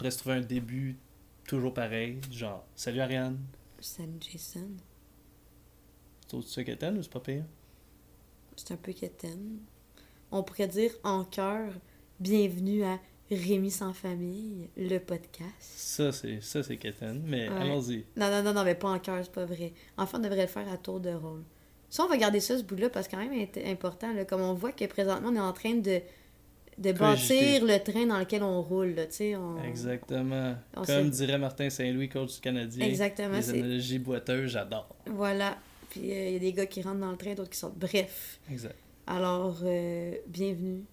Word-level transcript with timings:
pourrait 0.00 0.10
se 0.12 0.18
trouver 0.18 0.36
un 0.36 0.40
début 0.40 0.96
toujours 1.46 1.74
pareil, 1.74 2.18
genre 2.32 2.64
Salut 2.74 3.00
Ariane. 3.00 3.38
Salut 3.80 4.14
Jason. 4.18 4.66
C'est 6.26 6.34
autre 6.38 6.48
ça 6.48 6.64
qu'Étienne 6.64 6.96
ou 6.96 7.02
c'est 7.02 7.12
pas 7.12 7.20
pire? 7.20 7.44
C'est 8.56 8.72
un 8.72 8.76
peu 8.78 8.92
quétaine. 8.94 9.58
On 10.30 10.42
pourrait 10.42 10.68
dire 10.68 10.92
en 11.04 11.24
cœur, 11.24 11.70
bienvenue 12.18 12.82
à 12.82 12.98
Rémi 13.30 13.70
sans 13.70 13.92
famille, 13.92 14.70
le 14.74 14.96
podcast. 15.00 15.50
Ça, 15.60 16.12
c'est 16.12 16.40
ça 16.40 16.62
c'est 16.62 16.78
mais 17.22 17.50
Ouais. 17.50 17.54
allons-y. 17.56 18.06
Non, 18.16 18.30
non, 18.30 18.42
non, 18.42 18.54
non, 18.54 18.64
mais 18.64 18.76
pas 18.76 18.88
en 18.88 18.98
cœur, 19.00 19.22
c'est 19.22 19.30
pas 19.32 19.44
vrai. 19.44 19.74
Enfin, 19.98 20.16
on 20.18 20.22
devrait 20.22 20.40
le 20.40 20.46
faire 20.46 20.66
à 20.72 20.78
tour 20.78 20.98
de 21.00 21.10
rôle. 21.10 21.42
Ça, 21.90 22.04
on 22.04 22.08
va 22.08 22.16
garder 22.16 22.40
ça, 22.40 22.56
ce 22.56 22.62
bout-là, 22.62 22.88
parce 22.88 23.06
que 23.06 23.10
c'est 23.18 23.22
quand 23.22 23.28
même 23.30 23.38
int- 23.38 23.70
important. 23.70 24.14
Là, 24.14 24.24
comme 24.24 24.40
on 24.40 24.54
voit 24.54 24.72
que 24.72 24.86
présentement, 24.86 25.28
on 25.28 25.36
est 25.36 25.40
en 25.40 25.52
train 25.52 25.74
de, 25.74 26.00
de 26.80 26.92
bâtir 26.92 27.64
le 27.64 27.78
train 27.78 28.06
dans 28.06 28.18
lequel 28.18 28.42
on 28.42 28.60
roule. 28.62 28.94
Là, 28.94 29.04
on... 29.38 29.62
Exactement. 29.64 30.54
On 30.76 30.82
Comme 30.82 31.10
dirait 31.10 31.38
Martin 31.38 31.68
Saint-Louis, 31.70 32.08
coach 32.08 32.34
du 32.36 32.40
Canadien. 32.40 32.86
Exactement, 32.86 33.36
Les 33.36 33.50
analogies 33.50 33.98
boiteuses, 33.98 34.50
j'adore. 34.52 34.88
Voilà. 35.06 35.58
Puis 35.90 36.00
il 36.04 36.32
y 36.32 36.36
a 36.36 36.38
des 36.38 36.52
gars 36.52 36.66
qui 36.66 36.82
rentrent 36.82 37.00
dans 37.00 37.10
le 37.10 37.16
train, 37.16 37.34
d'autres 37.34 37.50
qui 37.50 37.58
sortent. 37.58 37.76
Bref. 37.78 38.38
Exact. 38.50 38.76
Alors, 39.06 39.58
euh, 39.64 40.12
bienvenue 40.26 40.84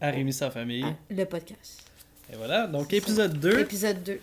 À 0.00 0.10
Rémi 0.10 0.32
sans 0.32 0.50
famille. 0.50 0.82
à 0.82 0.94
le 1.10 1.24
podcast. 1.26 1.82
Et 2.32 2.36
voilà, 2.36 2.66
donc 2.66 2.92
épisode 2.92 3.38
2. 3.38 3.60
Épisode 3.60 4.02
2. 4.02 4.20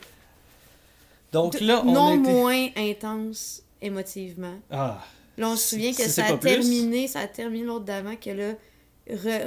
Donc 1.31 1.59
De- 1.59 1.65
là, 1.65 1.81
on 1.85 1.91
non 1.93 2.13
a 2.13 2.15
moins 2.15 2.67
intense 2.75 3.63
émotivement. 3.81 4.55
Ah, 4.71 5.03
Là, 5.37 5.49
on 5.49 5.55
se 5.55 5.69
souvient 5.69 5.91
que 5.93 6.03
ça 6.03 6.25
a 6.25 6.31
pas 6.33 6.37
plus. 6.37 6.49
terminé, 6.51 7.07
ça 7.07 7.21
a 7.21 7.27
terminé 7.27 7.65
l'autre 7.65 7.85
d'avant, 7.85 8.15
que 8.15 8.29
là, 8.29 8.53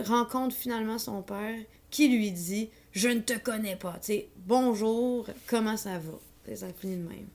rencontre 0.07 0.55
finalement 0.55 0.99
son 0.99 1.23
père 1.23 1.55
qui 1.91 2.09
lui 2.09 2.31
dit 2.31 2.69
Je 2.93 3.09
ne 3.09 3.21
te 3.21 3.39
connais 3.39 3.77
pas. 3.77 3.93
Tu 4.03 4.07
sais, 4.12 4.29
bonjour, 4.47 5.27
comment 5.47 5.77
ça 5.77 5.99
va 5.99 6.19
Et 6.53 6.57
Ça 6.57 6.67
finit 6.79 6.97
de 6.97 7.09
même. 7.09 7.27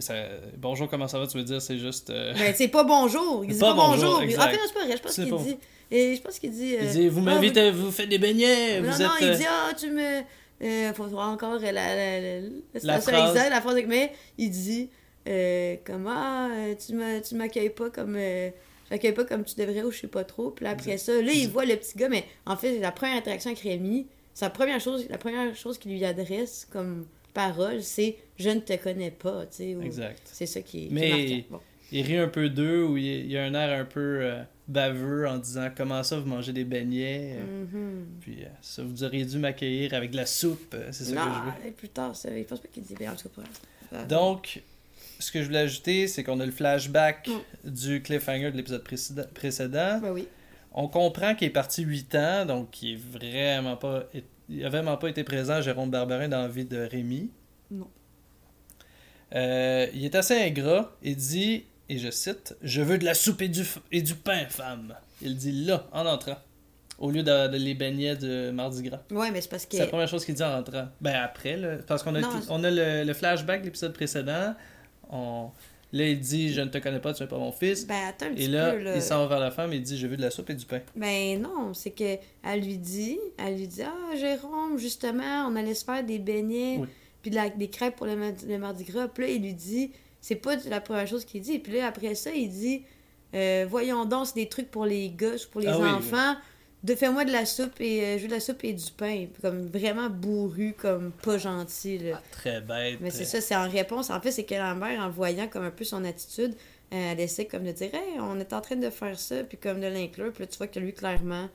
ça... 0.00 0.14
bonjour, 0.56 0.88
comment 0.88 1.08
ça 1.08 1.18
va? 1.18 1.26
Tu 1.26 1.36
veux 1.38 1.44
dire, 1.44 1.60
c'est 1.62 1.78
juste... 1.78 2.10
euh, 2.10 2.32
Ben, 2.34 2.54
c'est 2.56 2.68
pas 2.68 2.84
bonjour. 2.84 3.44
Il 3.44 3.52
dit 3.52 3.58
Pas 3.58 3.74
pas, 3.74 3.74
bonjour, 3.74 4.20
bonjour. 4.20 4.42
fait, 4.42 4.52
non, 4.52 4.58
c'est 4.66 4.74
pas 4.74 4.84
vrai. 4.86 4.96
Je 4.96 5.02
pense 5.02 5.14
qu'il 5.14 5.36
dit. 5.36 5.56
Et 5.90 6.16
je 6.16 6.20
pense 6.20 6.38
qu'il 6.38 6.50
dit. 6.50 6.74
euh, 6.76 6.80
Il 6.82 6.90
dit, 6.90 7.08
vous 7.08 7.20
Ah, 7.20 7.34
m'invitez, 7.34 7.70
vous 7.70 7.90
faites 7.90 8.08
des 8.08 8.18
beignets, 8.18 8.80
Non, 8.80 8.90
vous 8.90 9.02
non, 9.02 9.10
êtes... 9.14 9.20
il 9.22 9.28
euh, 9.28 9.34
dit 9.36 9.44
Ah, 9.48 9.72
tu 9.78 9.90
me. 9.90 10.22
Euh, 10.60 10.92
faut 10.92 11.04
voir 11.06 11.30
encore 11.30 11.60
la, 11.60 11.70
la, 11.72 12.20
la, 12.20 12.40
la, 12.82 13.00
phrase. 13.00 13.30
exacte, 13.30 13.50
la 13.50 13.60
phrase. 13.60 13.80
Mais 13.86 14.12
il 14.38 14.50
dit 14.50 14.90
euh, 15.28 15.76
Comment 15.86 16.48
euh, 16.50 16.74
tu 16.76 17.34
m'accueilles 17.36 17.70
pas 17.70 17.90
comme. 17.90 18.16
Je 18.88 18.94
m'accueille 18.94 19.12
pas 19.12 19.24
comme 19.24 19.44
tu 19.44 19.54
devrais 19.54 19.82
ou 19.82 19.90
je 19.90 19.98
sais 20.00 20.06
pas 20.06 20.24
trop. 20.24 20.50
Puis 20.50 20.64
là, 20.64 20.70
après 20.70 20.96
ça, 20.98 21.12
là, 21.20 21.32
Il 21.32 21.48
voit 21.48 21.64
le 21.66 21.76
petit 21.76 21.96
gars, 21.98 22.08
mais 22.08 22.24
en 22.46 22.56
fait, 22.56 22.78
la 22.80 22.90
première 22.92 23.16
interaction 23.16 23.50
avec 23.50 23.62
Rémi, 23.62 24.06
sa 24.34 24.50
première 24.50 24.80
chose, 24.80 25.06
la 25.10 25.18
première 25.18 25.54
chose 25.54 25.78
qu'il 25.78 25.92
lui 25.92 26.04
adresse 26.04 26.66
comme 26.70 27.06
parole, 27.34 27.82
c'est 27.82 28.16
Je 28.38 28.50
ne 28.50 28.60
te 28.60 28.74
connais 28.76 29.10
pas. 29.10 29.46
Tu 29.46 29.56
sais, 29.56 29.74
ou- 29.74 29.82
Exact. 29.82 30.20
C'est 30.24 30.46
ça 30.46 30.60
qui 30.62 30.86
est, 30.86 30.88
qui 30.88 30.94
est 30.96 30.98
Mais-. 31.00 31.44
Bon. 31.50 31.60
Il 31.90 32.02
rit 32.04 32.18
un 32.18 32.28
peu 32.28 32.50
d'eux, 32.50 32.84
ou 32.84 32.96
il 32.98 33.34
a 33.38 33.44
un 33.44 33.54
air 33.54 33.80
un 33.80 33.84
peu 33.86 34.18
euh, 34.22 34.42
baveux 34.68 35.26
en 35.26 35.38
disant, 35.38 35.68
comment 35.74 36.02
ça, 36.02 36.18
vous 36.20 36.28
mangez 36.28 36.52
des 36.52 36.64
beignets? 36.64 37.36
Euh, 37.38 37.64
Mhm. 37.64 38.06
Puis 38.20 38.42
euh, 38.42 38.48
ça, 38.60 38.82
vous 38.82 39.02
auriez 39.04 39.24
dû 39.24 39.38
m'accueillir 39.38 39.94
avec 39.94 40.10
de 40.10 40.16
la 40.16 40.26
soupe, 40.26 40.74
euh, 40.74 40.88
c'est 40.92 41.04
ça 41.04 41.14
non, 41.14 41.22
que 41.22 41.28
je 41.62 41.66
veux. 41.68 41.72
plus 41.74 41.88
tard, 41.88 42.14
ça, 42.14 42.28
il 42.36 42.44
pense 42.44 42.60
pas 42.60 42.68
qu'il 42.68 42.82
dit 42.82 42.94
bien, 42.94 43.12
en 43.12 43.16
tout 43.16 43.28
cas. 43.30 44.04
Donc, 44.04 44.62
ce 45.18 45.32
que 45.32 45.40
je 45.40 45.46
voulais 45.46 45.58
ajouter, 45.60 46.06
c'est 46.08 46.22
qu'on 46.24 46.40
a 46.40 46.46
le 46.46 46.52
flashback 46.52 47.28
Mm. 47.28 47.70
du 47.70 48.02
cliffhanger 48.02 48.50
de 48.52 48.56
l'épisode 48.56 48.84
précédent- 48.84 49.26
précédent. 49.34 49.98
Ben 50.00 50.12
oui. 50.12 50.28
On 50.72 50.86
comprend 50.88 51.34
qu'il 51.34 51.48
est 51.48 51.50
parti 51.52 51.82
8 51.82 52.14
ans, 52.14 52.44
donc 52.46 52.70
qu'il 52.70 52.92
est 52.94 53.00
vraiment 53.00 53.76
pas... 53.76 54.04
Il 54.48 54.64
a 54.64 54.68
vraiment 54.68 54.96
pas 54.96 55.08
été 55.08 55.24
présent, 55.24 55.60
Jérôme 55.60 55.90
Barberin, 55.90 56.28
dans 56.28 56.42
la 56.42 56.48
vie 56.48 56.64
de 56.64 56.78
Rémi. 56.78 57.30
Non. 57.70 57.88
Euh, 59.34 59.86
il 59.92 60.04
est 60.04 60.14
assez 60.14 60.34
ingrat. 60.40 60.96
Il 61.02 61.16
dit, 61.16 61.64
et 61.88 61.98
je 61.98 62.10
cite, 62.10 62.56
«Je 62.62 62.80
veux 62.80 62.98
de 62.98 63.04
la 63.04 63.14
soupe 63.14 63.42
et 63.42 63.48
du, 63.48 63.62
et 63.92 64.00
du 64.02 64.14
pain, 64.14 64.46
femme.» 64.48 64.94
Il 65.22 65.36
dit 65.36 65.64
là, 65.64 65.86
en 65.92 66.06
entrant, 66.06 66.36
au 66.98 67.10
lieu 67.10 67.22
de, 67.22 67.48
de 67.48 67.56
les 67.56 67.74
beignets 67.74 68.16
de 68.16 68.50
Mardi 68.50 68.82
Gras. 68.84 69.00
Ouais, 69.10 69.30
mais 69.30 69.40
c'est 69.40 69.50
parce 69.50 69.66
que. 69.66 69.72
C'est 69.76 69.82
la 69.82 69.88
première 69.88 70.08
chose 70.08 70.24
qu'il 70.24 70.34
dit 70.34 70.42
en 70.42 70.52
rentrant. 70.56 70.88
Ben 71.00 71.14
après, 71.16 71.56
là, 71.56 71.76
parce 71.86 72.02
qu'on 72.02 72.14
a, 72.14 72.20
Non, 72.20 72.28
on 72.48 72.62
a 72.64 72.70
le, 72.70 73.04
le 73.04 73.12
flashback 73.14 73.60
de 73.60 73.66
l'épisode 73.66 73.92
précédent. 73.92 74.54
On... 75.10 75.50
Là, 75.92 76.06
il 76.06 76.20
dit 76.20 76.52
Je 76.52 76.60
ne 76.60 76.68
te 76.68 76.76
connais 76.78 77.00
pas, 77.00 77.14
tu 77.14 77.22
n'es 77.22 77.28
pas 77.28 77.38
mon 77.38 77.50
fils. 77.52 77.86
Ben 77.86 78.08
attends 78.08 78.26
un 78.26 78.34
petit 78.34 78.44
et 78.44 78.48
là, 78.48 78.72
peu, 78.72 78.78
là. 78.82 78.96
il 78.96 79.00
s'en 79.02 79.20
va 79.20 79.26
vers 79.26 79.40
la 79.40 79.50
femme 79.50 79.72
et 79.72 79.76
il 79.76 79.82
dit 79.82 79.96
Je 79.96 80.06
veux 80.06 80.16
de 80.18 80.22
la 80.22 80.30
soupe 80.30 80.50
et 80.50 80.54
du 80.54 80.66
pain. 80.66 80.80
Ben 80.96 81.40
non, 81.40 81.72
c'est 81.72 81.90
que 81.92 82.16
elle 82.44 82.60
lui 82.60 82.76
dit, 82.76 83.18
elle 83.38 83.56
lui 83.56 83.66
dit 83.66 83.82
Ah, 83.82 84.14
Jérôme, 84.16 84.76
justement, 84.76 85.46
on 85.48 85.56
allait 85.56 85.72
se 85.74 85.84
faire 85.84 86.04
des 86.04 86.18
beignets, 86.18 86.76
Oui. 86.78 86.88
puis 87.22 87.30
de 87.30 87.36
la- 87.36 87.48
des 87.48 87.68
crêpes 87.70 87.96
pour 87.96 88.04
le, 88.06 88.16
ma- 88.16 88.32
le 88.46 88.58
mardi 88.58 88.84
gras. 88.84 89.08
Puis 89.08 89.24
là, 89.24 89.30
il 89.30 89.42
lui 89.42 89.54
dit 89.54 89.90
C'est 90.20 90.34
pas 90.36 90.56
la 90.68 90.80
première 90.82 91.06
chose 91.06 91.24
qu'il 91.24 91.40
dit. 91.40 91.58
Puis 91.58 91.72
là, 91.72 91.86
après 91.86 92.14
ça, 92.14 92.32
il 92.32 92.50
dit 92.50 92.82
Euh, 93.34 93.66
Voyons 93.68 94.04
donc, 94.04 94.26
c'est 94.26 94.34
des 94.34 94.48
trucs 94.48 94.70
pour 94.70 94.84
les 94.84 95.08
gosses, 95.08 95.46
pour 95.46 95.62
les 95.62 95.68
Ah 95.68 95.78
oui, 95.80 95.88
enfants. 95.88 96.34
De 96.84 96.94
fais-moi 96.94 97.24
de 97.24 97.32
la 97.32 97.44
soupe 97.44 97.80
et 97.80 98.04
euh, 98.04 98.16
je 98.18 98.22
veux 98.22 98.28
de 98.28 98.34
la 98.34 98.40
soupe 98.40 98.62
et 98.62 98.72
du 98.72 98.90
pain. 98.96 99.26
Comme 99.42 99.66
vraiment 99.66 100.08
bourru, 100.08 100.74
comme 100.78 101.10
pas 101.10 101.36
gentil. 101.38 101.98
Là. 101.98 102.12
Ah, 102.16 102.22
très 102.30 102.60
bête. 102.60 102.98
Mais 103.00 103.10
c'est 103.10 103.24
ça, 103.24 103.40
c'est 103.40 103.56
en 103.56 103.68
réponse. 103.68 104.10
En 104.10 104.20
fait, 104.20 104.30
c'est 104.30 104.44
que 104.44 104.54
la 104.54 104.74
mère, 104.74 105.00
en 105.00 105.10
voyant 105.10 105.48
comme 105.48 105.64
un 105.64 105.70
peu 105.72 105.84
son 105.84 106.04
attitude, 106.04 106.54
euh, 106.94 107.12
elle 107.12 107.20
essaie 107.20 107.46
comme 107.46 107.64
de 107.64 107.72
dire 107.72 107.92
Hey, 107.92 108.20
on 108.20 108.38
est 108.38 108.52
en 108.52 108.60
train 108.60 108.76
de 108.76 108.90
faire 108.90 109.18
ça, 109.18 109.42
puis 109.42 109.58
comme 109.58 109.80
de 109.80 109.88
l'inclure. 109.88 110.30
Puis 110.32 110.44
là, 110.44 110.46
tu 110.46 110.56
vois 110.56 110.68
que 110.68 110.78
lui, 110.78 110.92
clairement, 110.92 111.48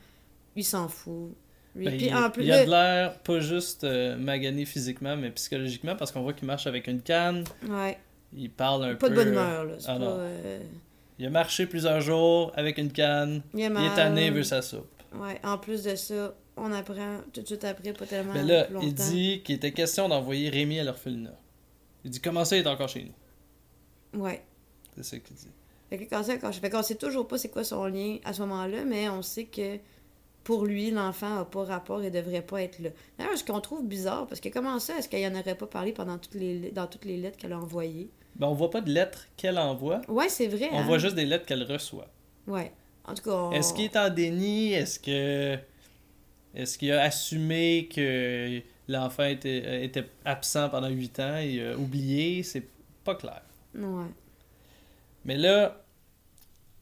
il 0.57 0.65
s'en 0.65 0.89
fout. 0.89 1.31
Lui, 1.75 1.85
Ben, 1.85 1.97
puis 1.97 2.05
il, 2.07 2.15
en 2.15 2.29
plus, 2.29 2.43
il 2.43 2.51
a 2.51 2.65
de 2.65 2.69
l'air 2.69 3.17
pas 3.19 3.39
juste 3.39 3.83
euh, 3.85 4.15
magané 4.17 4.65
physiquement, 4.65 5.15
mais 5.15 5.31
psychologiquement, 5.31 5.95
parce 5.95 6.11
qu'on 6.11 6.21
voit 6.21 6.33
qu'il 6.33 6.45
marche 6.47 6.67
avec 6.67 6.85
une 6.87 7.01
canne. 7.01 7.45
ouais, 7.67 7.97
Il 8.35 8.51
parle 8.51 8.83
un 8.83 8.95
pas 8.95 9.07
peu. 9.07 9.09
de 9.09 9.15
bonne 9.15 9.29
humeur, 9.29 9.63
là. 9.63 9.73
Ah 9.87 9.97
pas. 9.97 10.17
Il 11.17 11.25
a 11.25 11.29
marché 11.29 11.65
plusieurs 11.65 12.01
jours 12.01 12.51
avec 12.55 12.77
une 12.77 12.91
canne. 12.91 13.41
il 13.53 13.61
est 13.61 13.65
Il 13.67 13.85
est 13.85 13.95
tanné, 13.95 14.27
il 14.27 14.33
veut 14.33 14.43
sa 14.43 14.61
soupe. 14.61 14.87
Ouais, 15.19 15.39
en 15.43 15.57
plus 15.57 15.83
de 15.83 15.95
ça, 15.95 16.35
on 16.57 16.71
apprend 16.71 17.19
tout 17.31 17.41
de 17.41 17.47
suite 17.47 17.63
après, 17.63 17.93
pas 17.93 18.05
tellement 18.05 18.33
Mais 18.33 18.43
là, 18.43 18.67
longtemps. 18.69 18.85
il 18.85 18.93
dit 18.93 19.41
qu'il 19.43 19.55
était 19.55 19.71
question 19.71 20.09
d'envoyer 20.09 20.49
Rémi 20.49 20.79
à 20.79 20.83
l'orphelinat. 20.83 21.37
Il 22.03 22.11
dit 22.11 22.19
Comment 22.19 22.45
ça, 22.45 22.57
il 22.57 22.63
est 22.63 22.67
encore 22.67 22.89
chez 22.89 23.11
nous? 24.13 24.21
Ouais. 24.21 24.43
C'est 24.95 25.03
ça 25.03 25.17
qu'il 25.19 25.35
dit. 25.35 25.47
Fait 25.89 25.97
que 25.97 26.09
quand 26.09 26.23
ça, 26.23 26.37
quand 26.37 26.51
je 26.51 26.59
fait 26.59 26.69
qu'on 26.69 26.83
sait 26.83 26.95
toujours 26.95 27.27
pas 27.27 27.37
c'est 27.37 27.49
quoi 27.49 27.63
son 27.63 27.85
lien 27.85 28.17
à 28.23 28.33
ce 28.33 28.41
moment-là, 28.41 28.83
mais 28.85 29.09
on 29.09 29.21
sait 29.21 29.45
que 29.45 29.77
pour 30.43 30.65
lui, 30.65 30.91
l'enfant 30.91 31.39
a 31.39 31.45
pas 31.45 31.63
rapport 31.63 32.03
et 32.03 32.11
devrait 32.11 32.41
pas 32.41 32.61
être 32.61 32.79
là. 32.79 32.89
D'ailleurs, 33.17 33.37
ce 33.37 33.43
qu'on 33.43 33.61
trouve 33.61 33.85
bizarre, 33.85 34.27
parce 34.27 34.41
que 34.41 34.49
comment 34.49 34.79
ça, 34.79 34.97
est-ce 34.97 35.07
qu'il 35.07 35.25
en 35.25 35.39
aurait 35.39 35.55
pas 35.55 35.67
parlé 35.67 35.93
pendant 35.93 36.17
toutes 36.17 36.35
les, 36.35 36.71
dans 36.71 36.87
toutes 36.87 37.05
les 37.05 37.17
lettres 37.17 37.37
qu'elle 37.37 37.53
a 37.53 37.59
envoyées? 37.59 38.09
Ben, 38.35 38.47
on 38.47 38.53
voit 38.53 38.69
pas 38.69 38.81
de 38.81 38.91
lettres 38.91 39.27
qu'elle 39.37 39.57
envoie. 39.57 40.01
Ouais, 40.07 40.29
c'est 40.29 40.47
vrai. 40.47 40.69
On 40.71 40.79
hein? 40.79 40.83
voit 40.83 40.97
juste 40.97 41.15
des 41.15 41.25
lettres 41.25 41.45
qu'elle 41.45 41.63
reçoit. 41.63 42.07
Ouais. 42.47 42.71
En 43.05 43.13
tout 43.13 43.23
cas, 43.23 43.31
on- 43.31 43.51
Est-ce 43.51 43.73
qu'il 43.73 43.85
est 43.85 43.97
en 43.97 44.09
déni? 44.09 44.73
Est-ce 44.73 44.99
que. 44.99 45.57
Est-ce 46.55 46.77
qu'il 46.77 46.91
a 46.91 47.01
assumé 47.01 47.89
que 47.93 48.61
l'enfant 48.87 49.25
était, 49.25 49.83
était 49.85 50.05
absent 50.23 50.69
pendant 50.69 50.87
8 50.89 51.19
ans 51.19 51.37
et 51.37 51.65
a 51.71 51.75
oublié? 51.77 52.43
C'est 52.43 52.67
pas 53.03 53.15
clair. 53.15 53.41
Ouais. 53.75 54.05
Mais 55.25 55.35
là, 55.35 55.83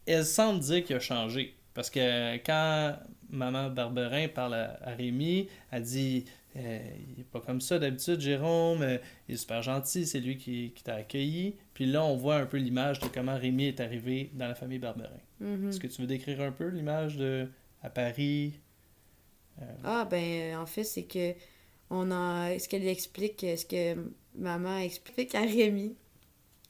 elle 0.05 0.25
semble 0.25 0.59
dire 0.59 0.83
qu'il 0.83 0.95
a 0.95 0.99
changé. 0.99 1.55
Parce 1.73 1.89
que 1.89 2.35
quand 2.45 2.95
maman 3.29 3.69
Barberin 3.69 4.27
parle 4.27 4.55
à, 4.55 4.77
Rémi, 4.97 5.47
elle 5.71 5.83
dit 5.83 6.25
euh, 6.57 6.79
Il 7.15 7.21
est 7.21 7.25
pas 7.31 7.39
comme 7.39 7.61
ça 7.61 7.79
d'habitude, 7.79 8.19
Jérôme. 8.19 8.81
euh, 8.81 8.97
il 9.29 9.35
est 9.35 9.37
super 9.37 9.63
gentil, 9.63 10.05
c'est 10.05 10.19
lui 10.19 10.37
qui, 10.37 10.73
qui 10.75 10.83
t'a 10.83 10.95
accueilli. 10.95 11.55
Puis 11.73 11.85
là, 11.85 12.03
on 12.03 12.17
voit 12.17 12.35
un 12.35 12.45
peu 12.45 12.57
l'image 12.57 12.99
de 12.99 13.07
comment 13.07 13.37
Rémi 13.37 13.67
est 13.67 13.79
arrivé 13.79 14.29
dans 14.33 14.49
la 14.49 14.55
famille 14.55 14.79
Barberin. 14.79 15.09
Mhm. 15.41 15.69
Est-ce 15.69 15.79
que 15.79 15.87
tu 15.87 16.01
veux 16.01 16.07
décrire 16.07 16.41
un 16.41 16.51
peu 16.51 16.67
l'image 16.67 17.17
de 17.17 17.49
à 17.81 17.89
Paris? 17.89 18.59
Euh, 19.61 19.65
Ah, 19.83 20.05
ben, 20.05 20.23
euh, 20.23 20.61
en 20.61 20.65
fait, 20.65 20.83
c'est 20.83 21.03
que 21.03 21.33
on 21.89 22.11
a. 22.11 22.57
Ce 22.59 22.69
qu'elle 22.69 22.87
explique, 22.87 23.41
ce 23.41 23.65
que 23.65 24.11
maman 24.35 24.77
explique 24.77 25.35
à 25.35 25.41
Rémi, 25.41 25.95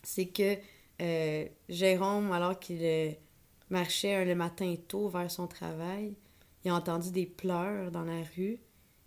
c'est 0.04 0.28
que 0.28 0.58
euh, 1.02 1.46
Jérôme, 1.70 2.32
alors 2.32 2.60
qu'il 2.60 3.16
marchait 3.70 4.26
le 4.26 4.36
matin 4.36 4.76
tôt 4.88 5.10
vers 5.10 5.30
son 5.30 5.48
travail, 5.48 6.16
il 6.64 6.72
a 6.72 6.76
entendu 6.76 7.12
des 7.12 7.26
pleurs 7.26 7.92
dans 7.92 8.04
la 8.04 8.22
rue. 8.36 8.60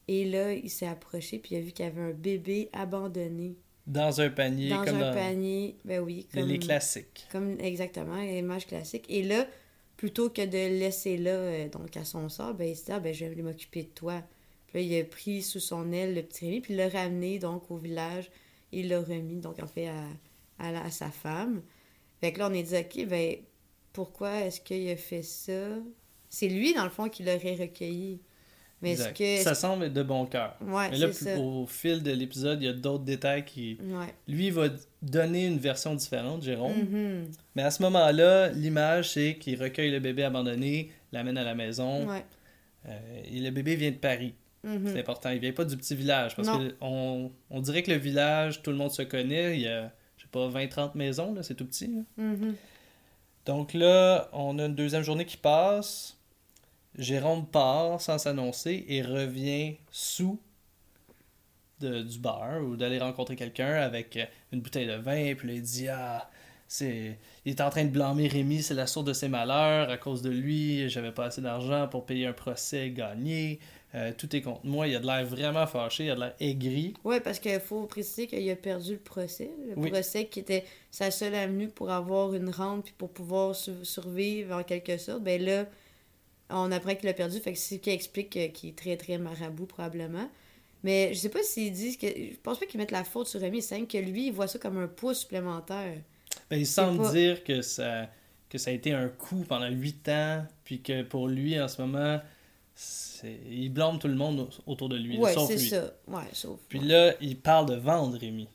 Et 0.09 0.27
là, 0.31 0.53
il 0.53 0.69
s'est 0.71 0.87
approché, 0.87 1.39
puis 1.39 1.55
il 1.55 1.59
a 1.59 1.61
vu 1.63 1.73
qu'il 1.73 1.87
y 1.87 1.89
avait 1.89 2.03
un 2.03 2.13
bébé 2.13 2.69
abandonné 2.75 3.57
Dans 3.87 4.21
un 4.21 4.31
panier, 4.31 4.71
dans 4.71 4.85
comme 4.85 4.97
un 4.97 5.11
dans 5.11 5.15
panier. 5.15 5.77
Ben 5.85 6.01
oui, 6.01 6.27
les- 6.33 6.41
comme, 6.41 6.49
les 6.49 6.59
classiques. 6.59 7.27
comme 7.31 7.61
exactement, 7.61 8.17
l'image 8.17 8.67
classique. 8.67 9.05
Et 9.09 9.23
là, 9.23 9.47
plutôt 9.97 10.31
que 10.31 10.43
de 10.45 10.57
le 10.73 10.79
laisser 10.79 11.17
là, 11.19 11.31
euh, 11.33 11.69
donc 11.69 11.97
à 11.97 12.05
son 12.05 12.29
sort, 12.29 12.55
ben 12.55 12.69
il 12.69 12.77
s'est 12.77 12.85
dit, 12.87 12.93
ah, 12.93 13.01
ben 13.01 13.13
je 13.13 13.27
vais 13.27 13.43
m'occuper 13.43 13.83
de 13.83 13.89
toi. 13.89 14.23
Puis 14.69 14.79
là, 14.79 14.81
il 14.97 15.01
a 15.01 15.05
pris 15.05 15.43
sous 15.43 15.61
son 15.61 15.93
aile 15.93 16.15
le 16.15 16.23
petit 16.23 16.47
Rémi, 16.47 16.61
puis 16.63 16.75
il 16.75 16.77
l'a 16.79 16.89
ramené 16.89 17.39
donc 17.39 17.71
au 17.71 17.77
village. 17.77 18.31
Et 18.73 18.81
il 18.81 18.89
l'a 18.89 19.01
remis, 19.01 19.37
donc 19.41 19.63
en 19.63 19.67
fait, 19.67 19.89
à, 19.89 20.05
à, 20.59 20.73
la- 20.73 20.85
à 20.85 20.91
sa 20.91 21.11
femme. 21.11 21.63
Fait 22.21 22.33
que 22.33 22.39
là, 22.39 22.49
on 22.51 22.55
est 22.55 22.63
dit, 22.63 22.77
ok, 22.77 23.07
ben 23.07 23.37
pourquoi 23.93 24.41
est-ce 24.41 24.61
qu'il 24.61 24.89
a 24.91 24.97
fait 24.97 25.23
ça? 25.23 25.69
C'est 26.31 26.49
lui, 26.49 26.75
dans 26.75 26.85
le 26.85 26.91
fond, 26.91 27.09
qui 27.09 27.23
l'aurait 27.23 27.55
recueilli. 27.55 28.19
Mais 28.85 28.93
est-ce 28.93 29.09
Exact. 29.09 29.17
que. 29.19 29.43
Ça 29.43 29.55
semble 29.55 29.85
être 29.87 29.93
de 29.93 30.03
bon 30.05 30.27
cœur. 30.27 30.57
Ouais, 30.61 30.91
Mais 30.91 30.99
là, 30.99 31.09
c'est 31.13 31.25
plus- 31.33 31.35
ça. 31.35 31.41
au 31.41 31.67
fil 31.67 32.03
de 32.03 32.13
l'épisode, 32.13 32.63
il 32.63 32.67
y 32.67 32.69
a 32.69 32.73
d'autres 32.73 33.03
détails 33.05 33.45
qui. 33.45 33.79
Ouais. 33.83 34.15
Lui, 34.29 34.47
il 34.47 34.53
va 34.53 34.69
donner 35.03 35.47
une 35.47 35.59
version 35.59 35.95
différente, 35.95 36.43
Jérôme. 36.43 36.73
Mhm. 36.77 37.27
Mais 37.57 37.63
à 37.63 37.71
ce 37.73 37.83
moment-là, 37.83 38.49
l'image, 38.51 39.11
c'est 39.15 39.37
qu'il 39.41 39.61
recueille 39.61 39.91
le 39.91 39.99
bébé 39.99 40.23
abandonné, 40.25 40.91
l'amène 41.13 41.37
à 41.39 41.45
la 41.45 41.55
maison. 41.55 42.07
Ouais. 42.09 42.25
euh, 42.87 42.99
et 43.33 43.41
le 43.41 43.51
bébé 43.51 43.77
vient 43.77 43.91
de 43.91 43.97
Paris. 43.97 44.35
Mhm. 44.63 44.89
C'est 44.93 45.01
important. 45.01 45.31
Il 45.31 45.39
vient 45.41 45.53
pas 45.53 45.65
du 45.65 45.77
petit 45.77 45.95
village. 45.95 46.37
Parce 46.37 46.49
que 46.49 46.75
on, 46.81 47.31
dirait 47.61 47.83
que 47.83 47.91
le 47.91 47.97
village, 47.99 48.63
tout 48.63 48.71
le 48.71 48.77
monde 48.77 48.91
se 48.91 49.03
connaît. 49.03 49.57
Il 49.57 49.63
y 49.63 49.69
a, 49.69 49.91
je 50.17 50.23
sais 50.23 50.29
pas, 50.31 50.49
20-30 50.49 50.95
maisons, 50.95 51.35
c'est 51.43 51.55
tout 51.55 51.67
petit. 51.67 51.87
là. 51.89 52.03
Mhm. 52.25 52.55
Donc 53.47 53.75
là, 53.75 54.29
on 54.33 54.59
a 54.59 54.65
une 54.67 54.75
deuxième 54.75 55.03
journée 55.03 55.27
qui 55.27 55.37
passe. 55.37 56.17
Jérôme 56.97 57.47
part 57.47 58.01
sans 58.01 58.19
s'annoncer 58.19 58.85
et 58.89 59.03
revient 59.03 59.77
sous 59.91 60.39
de, 61.81 62.03
du 62.03 62.19
bar 62.19 62.63
ou 62.63 62.77
d'aller 62.77 62.99
rencontrer 62.99 63.37
quelqu'un 63.37 63.75
avec 63.75 64.17
euh, 64.17 64.25
une 64.53 64.61
bouteille 64.61 64.87
de 64.87 64.95
vin. 64.95 65.35
Puis 65.35 65.49
là, 65.49 65.55
il 65.55 65.63
dit 65.63 65.89
Ah, 65.89 66.31
c'est... 66.69 67.19
il 67.45 67.51
est 67.53 67.61
en 67.61 67.71
train 67.71 67.85
de 67.85 67.91
blâmer 67.91 68.29
Rémi, 68.29 68.63
c'est 68.63 68.75
la 68.75 68.87
source 68.87 69.05
de 69.07 69.13
ses 69.13 69.29
malheurs. 69.29 69.91
À 69.91 69.97
cause 69.97 70.23
de 70.23 70.31
lui, 70.31 70.89
j'avais 70.89 71.13
pas 71.13 71.27
assez 71.27 71.41
d'argent 71.41 71.89
pour 71.89 72.07
payer 72.07 72.27
un 72.27 72.33
procès 72.33 72.91
gagné. 72.91 73.59
Euh, 73.97 74.13
tout 74.17 74.35
est 74.35 74.41
contre 74.41 74.65
moi. 74.65 74.89
Il 74.89 74.97
a 74.97 75.01
de 75.01 75.07
l'air 75.07 75.25
vraiment 75.27 75.67
fâché, 75.67 76.07
il 76.07 76.11
a 76.11 76.15
de 76.15 76.21
l'air 76.21 76.35
aigri. 76.41 76.95
Ouais, 77.05 77.21
parce 77.21 77.39
qu'il 77.39 77.61
faut 77.61 77.87
préciser 77.87 78.27
qu'il 78.27 78.49
a 78.51 78.57
perdu 78.57 78.93
le 78.93 78.99
procès. 78.99 79.51
Le 79.69 79.75
Oui. 79.77 79.91
procès 79.91 80.27
qui 80.27 80.41
était 80.41 80.65
sa 80.91 81.11
seule 81.11 81.35
avenue 81.35 81.69
pour 81.69 81.91
avoir 81.91 82.35
une 82.35 82.51
rente 82.51 82.85
puis 82.85 82.95
pour 82.97 83.11
pouvoir 83.11 83.55
su- 83.55 83.85
survivre 83.85 84.57
en 84.57 84.63
quelque 84.65 84.97
sorte. 84.97 85.23
Ben 85.23 85.41
là, 85.43 85.67
on 86.51 86.71
apprend 86.73 86.95
qu'il 86.95 87.09
a 87.09 87.13
perdu. 87.15 87.39
Fait 87.41 87.53
que 87.53 87.59
c'est 87.59 87.77
ce 87.77 87.81
qui 87.81 87.91
explique 87.91 88.37
euh, 88.37 88.49
qu'il 88.49 88.71
est 88.71 88.79
très 88.79 88.97
très 88.97 89.19
marabout 89.19 89.67
probablement. 89.67 90.29
Mais 90.83 91.15
je 91.15 91.19
sais 91.21 91.29
pas 91.31 91.43
s'ils 91.43 91.73
disent 91.73 91.97
que. 91.97 92.07
Je 92.07 92.37
pense 92.43 92.59
pas 92.59 92.67
qu'ils 92.67 92.79
mettent 92.79 92.91
la 92.91 93.05
faute 93.05 93.27
sur 93.29 93.41
Rémi. 93.41 93.63
C'est 93.63 93.77
simple 93.77 93.87
que 93.87 93.99
lui, 93.99 94.27
il 94.27 94.33
voit 94.33 94.47
ça 94.49 94.59
comme 94.59 94.77
un 94.79 94.87
poids 94.89 95.15
supplémentaire. 95.15 95.97
Ben, 96.51 96.59
il 96.61 96.67
semble 96.67 97.03
pas- 97.03 97.13
dire 97.13 97.43
que 97.45 97.63
ça, 97.63 98.09
que 98.51 98.59
ça 98.59 98.71
a 98.71 98.73
été 98.75 98.93
un 98.93 99.09
coup 99.09 99.45
pendant 99.49 99.69
huit 99.69 100.07
ans, 100.09 100.45
puis 100.65 100.81
que 100.83 101.03
pour 101.03 101.29
lui, 101.29 101.59
en 101.61 101.69
ce 101.69 101.81
moment, 101.81 102.21
c'est- 102.75 103.39
il 103.51 103.71
blâme 103.71 103.99
tout 103.99 104.09
le 104.09 104.15
monde 104.15 104.41
au- 104.67 104.73
autour 104.73 104.89
de 104.89 104.97
lui, 104.97 105.17
ouais, 105.19 105.33
sauf 105.33 105.49
c'est 105.49 105.57
lui. 105.57 105.69
ça. 105.69 105.95
Ouais, 106.09 106.23
sauf. 106.33 106.59
Puis 106.69 106.81
là, 106.81 107.15
il 107.21 107.39
parle 107.39 107.67
de 107.71 107.77
vendre 107.77 108.19
Rémi. 108.19 108.49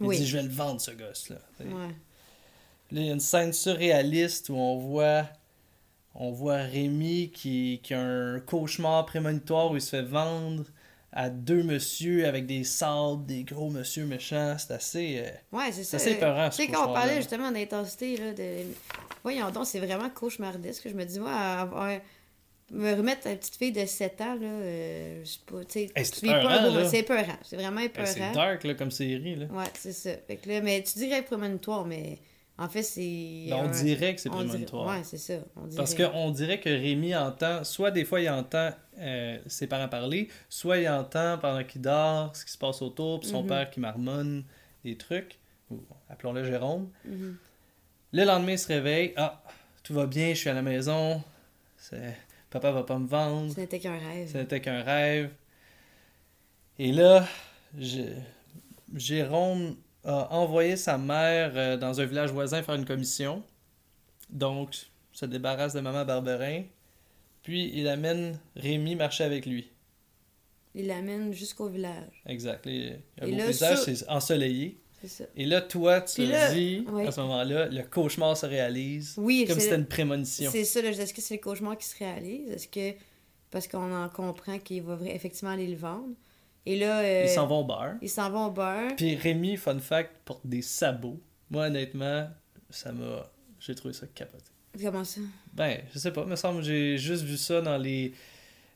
Il 0.00 0.06
Oui. 0.06 0.16
dit 0.16 0.26
Je 0.26 0.36
vais 0.38 0.44
le 0.44 0.48
vendre, 0.48 0.80
ce 0.80 0.92
gosse-là. 0.92 1.36
Ouais. 1.60 1.66
Là, 2.92 3.00
il 3.00 3.04
y 3.06 3.10
a 3.10 3.12
une 3.12 3.20
scène 3.20 3.52
surréaliste 3.52 4.48
où 4.48 4.54
on 4.54 4.78
voit, 4.78 5.26
on 6.14 6.32
voit 6.32 6.56
Rémi 6.58 7.30
qui, 7.30 7.80
qui 7.82 7.94
a 7.94 8.00
un 8.00 8.40
cauchemar 8.40 9.06
prémonitoire 9.06 9.70
où 9.70 9.76
il 9.76 9.80
se 9.80 9.90
fait 9.90 10.02
vendre 10.02 10.64
à 11.12 11.28
deux 11.28 11.62
messieurs 11.64 12.26
avec 12.26 12.46
des 12.46 12.62
sabres, 12.64 13.24
des 13.24 13.42
gros 13.44 13.68
monsieur 13.70 14.04
méchants. 14.06 14.56
C'est 14.58 14.72
assez. 14.74 15.22
euh, 15.24 15.30
Ouais, 15.56 15.72
c'est 15.72 15.82
ça. 15.84 15.98
C'est 15.98 16.10
assez 16.10 16.16
épeurant, 16.16 16.48
Tu 16.50 16.56
sais, 16.56 16.68
quand 16.68 16.88
on 16.90 16.92
parlait 16.94 17.16
justement 17.16 17.50
d'intensité, 17.50 18.16
là, 18.16 18.32
de... 18.32 18.44
voyons 19.22 19.50
donc, 19.50 19.66
c'est 19.66 19.80
vraiment 19.80 20.08
cauchemardesque. 20.10 20.88
Je 20.88 20.94
me 20.94 21.04
dis, 21.04 21.18
moi, 21.18 21.32
avoir... 21.32 21.90
me 22.70 22.94
remettre 22.94 23.26
à 23.26 23.32
une 23.32 23.38
petite 23.38 23.56
fille 23.56 23.72
de 23.72 23.84
7 23.84 24.20
ans, 24.20 24.34
là, 24.34 24.46
euh, 24.46 25.20
je 25.24 25.28
sais 25.30 25.38
pas, 25.46 25.64
tu 25.64 25.72
sais, 25.72 25.90
Hey, 25.96 26.04
c'est 26.04 26.22
épeurant. 26.26 26.88
C'est 26.88 26.98
épeurant. 26.98 27.38
C'est 27.42 27.56
vraiment 27.56 27.80
épeurant. 27.80 28.06
c'est 28.06 28.32
dark 28.32 28.62
là, 28.62 28.74
comme 28.74 28.92
série. 28.92 29.34
Là. 29.34 29.46
Ouais, 29.46 29.64
c'est 29.76 29.92
ça. 29.92 30.10
Fait 30.28 30.36
que 30.36 30.48
là, 30.48 30.60
mais 30.60 30.80
tu 30.84 30.98
dirais 30.98 31.22
prémonitoire, 31.22 31.84
mais 31.84 32.18
en 32.60 32.68
fait, 32.68 32.82
c'est. 32.82 33.46
Ben, 33.48 33.56
on 33.56 33.68
un- 33.68 33.82
dirait 33.82 34.14
que 34.14 34.20
c'est 34.20 34.28
prémonitoire. 34.28 34.86
Ouais, 34.88 35.02
c'est 35.02 35.18
ça. 35.18 35.34
On 35.56 35.62
dirait... 35.66 35.76
Parce 35.76 35.94
qu'on 35.94 36.30
dirait 36.30 36.60
que 36.60 36.68
Rémi 36.68 37.16
entend, 37.16 37.64
soit 37.64 37.90
des 37.90 38.04
fois 38.04 38.20
il 38.20 38.28
entend 38.30 38.70
euh, 38.98 39.38
ses 39.46 39.66
parents 39.66 39.88
parler, 39.88 40.28
soit 40.48 40.78
il 40.78 40.88
entend 40.88 41.38
pendant 41.38 41.64
qu'il 41.64 41.80
dort 41.80 42.36
ce 42.36 42.44
qui 42.44 42.52
se 42.52 42.58
passe 42.58 42.82
autour, 42.82 43.20
puis 43.20 43.28
son 43.28 43.42
Mhm. 43.42 43.48
père 43.48 43.70
qui 43.70 43.80
marmonne 43.80 44.44
des 44.84 44.96
trucs, 44.96 45.38
appelons-le 46.08 46.44
Jérôme. 46.44 46.88
Mhm. 47.04 47.36
Le 48.12 48.24
lendemain, 48.24 48.52
il 48.52 48.58
se 48.58 48.68
réveille, 48.68 49.12
ah, 49.16 49.42
tout 49.82 49.94
va 49.94 50.06
bien, 50.06 50.30
je 50.34 50.38
suis 50.40 50.50
à 50.50 50.54
la 50.54 50.62
maison, 50.62 51.22
papa 52.50 52.72
va 52.72 52.82
pas 52.82 52.98
me 52.98 53.06
vendre, 53.06 53.54
Ce 53.54 53.60
n'était 53.60 53.78
qu'un 53.78 53.98
rêve. 53.98 54.30
ce 54.32 54.38
n'était 54.38 54.60
qu'un 54.60 54.82
rêve. 54.82 55.30
Et 56.78 56.92
là, 56.92 57.26
je- 57.78 58.16
Jérôme 58.96 59.76
a 60.04 60.32
envoyé 60.32 60.76
sa 60.76 60.96
mère 60.98 61.52
euh, 61.54 61.76
dans 61.76 62.00
un 62.00 62.04
village 62.06 62.30
voisin 62.32 62.62
faire 62.62 62.74
une 62.74 62.84
commission. 62.86 63.42
Donc, 64.30 64.74
se 65.12 65.26
débarrasse 65.26 65.74
de 65.74 65.80
maman 65.80 66.04
Barberin. 66.04 66.62
Puis, 67.42 67.70
il 67.74 67.88
amène 67.88 68.38
Rémi 68.56 68.94
marcher 68.96 69.24
avec 69.24 69.46
lui. 69.46 69.68
Il 70.74 70.86
l'amène 70.86 71.32
jusqu'au 71.32 71.68
village. 71.68 72.22
Exact. 72.26 72.64
Il 72.66 72.74
y 72.84 72.88
a 72.90 73.24
un 73.24 73.26
Et 73.26 73.30
beau 73.32 73.36
là, 73.38 73.44
paysage, 73.46 73.78
ça- 73.78 73.94
c'est 73.94 74.08
ensoleillé. 74.08 74.76
C'est 75.00 75.08
ça. 75.08 75.24
Et 75.34 75.46
là, 75.46 75.62
toi, 75.62 76.00
tu 76.02 76.26
là, 76.26 76.52
dis, 76.52 76.84
ouais. 76.92 77.06
à 77.06 77.10
ce 77.12 77.20
moment-là, 77.22 77.66
le 77.68 77.82
cauchemar 77.82 78.36
se 78.36 78.44
réalise. 78.46 79.14
Oui, 79.16 79.46
Comme 79.48 79.56
si 79.56 79.62
c'était 79.62 79.76
une 79.76 79.86
prémonition. 79.86 80.50
C'est 80.50 80.64
ça, 80.64 80.82
là, 80.82 80.90
est-ce 80.90 81.14
que 81.14 81.22
c'est 81.22 81.34
le 81.36 81.40
cauchemar 81.40 81.76
qui 81.78 81.86
se 81.86 81.96
réalise? 81.98 82.50
Est-ce 82.50 82.68
que. 82.68 82.94
Parce 83.50 83.66
qu'on 83.66 83.92
en 83.92 84.08
comprend 84.10 84.58
qu'il 84.60 84.82
va 84.82 84.96
effectivement 85.06 85.50
aller 85.52 85.66
le 85.66 85.76
vendre. 85.76 86.14
Et 86.66 86.78
là. 86.78 87.00
euh, 87.00 87.22
Ils 87.24 87.30
s'en 87.30 87.46
vont 87.46 87.60
au 87.60 87.64
bar. 87.64 87.94
Ils 88.02 88.08
s'en 88.10 88.30
vont 88.30 88.46
au 88.46 88.50
beurre. 88.50 88.94
Puis 88.96 89.16
Rémi, 89.16 89.56
fun 89.56 89.78
fact, 89.78 90.12
porte 90.24 90.46
des 90.46 90.62
sabots. 90.62 91.20
Moi, 91.50 91.66
honnêtement, 91.66 92.28
ça 92.68 92.92
m'a. 92.92 93.30
J'ai 93.58 93.74
trouvé 93.74 93.94
ça 93.94 94.06
capoté. 94.14 94.44
Comment 94.80 95.04
ça? 95.04 95.20
Ben, 95.52 95.80
je 95.92 95.98
sais 95.98 96.12
pas, 96.12 96.24
me 96.24 96.36
semble 96.36 96.60
que 96.60 96.66
j'ai 96.66 96.96
juste 96.98 97.24
vu 97.24 97.36
ça 97.36 97.60
dans 97.60 97.76
les 97.78 98.14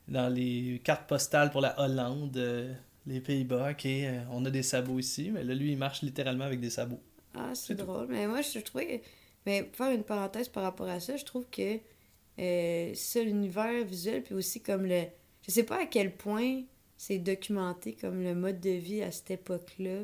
dans 0.08 0.28
les 0.32 0.80
cartes 0.84 1.08
postales 1.08 1.50
pour 1.50 1.60
la 1.60 1.78
Hollande, 1.80 2.36
euh, 2.36 2.72
les 3.06 3.20
Pays-Bas. 3.20 3.70
Ok, 3.70 3.86
euh, 3.86 4.20
on 4.32 4.44
a 4.44 4.50
des 4.50 4.62
sabots 4.62 4.98
ici, 4.98 5.30
mais 5.32 5.44
là, 5.44 5.54
lui, 5.54 5.72
il 5.72 5.78
marche 5.78 6.02
littéralement 6.02 6.44
avec 6.44 6.60
des 6.60 6.70
sabots. 6.70 7.00
Ah, 7.34 7.52
c'est 7.54 7.76
tout. 7.76 7.84
drôle. 7.84 8.06
Mais 8.10 8.26
moi, 8.26 8.40
je 8.42 8.58
trouvais. 8.60 9.02
Mais 9.46 9.62
pour 9.62 9.76
faire 9.86 9.94
une 9.94 10.02
parenthèse 10.04 10.48
par 10.48 10.62
rapport 10.64 10.88
à 10.88 11.00
ça, 11.00 11.16
je 11.16 11.24
trouve 11.24 11.46
que 11.50 11.78
euh, 12.38 12.90
ça, 12.94 13.22
l'univers 13.22 13.84
visuel, 13.84 14.22
puis 14.22 14.34
aussi 14.34 14.60
comme 14.62 14.86
le. 14.86 15.04
Je 15.46 15.50
sais 15.52 15.62
pas 15.64 15.82
à 15.82 15.86
quel 15.86 16.12
point 16.14 16.62
c'est 16.96 17.18
documenté 17.18 17.94
comme 17.94 18.22
le 18.22 18.34
mode 18.34 18.60
de 18.60 18.70
vie 18.70 19.02
à 19.02 19.10
cette 19.10 19.30
époque-là 19.30 20.02